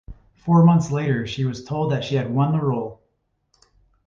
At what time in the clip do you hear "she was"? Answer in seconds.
1.27-1.63